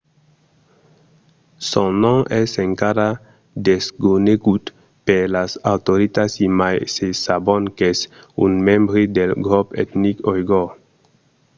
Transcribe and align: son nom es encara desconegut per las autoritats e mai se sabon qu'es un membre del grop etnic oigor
son 1.69 1.89
nom 2.03 2.19
es 2.41 2.51
encara 2.67 3.09
desconegut 3.67 4.63
per 5.05 5.23
las 5.35 5.51
autoritats 5.73 6.33
e 6.45 6.47
mai 6.59 6.77
se 6.95 7.07
sabon 7.23 7.63
qu'es 7.77 7.99
un 8.45 8.51
membre 8.67 9.01
del 9.15 9.31
grop 9.45 9.67
etnic 9.83 10.17
oigor 10.31 10.67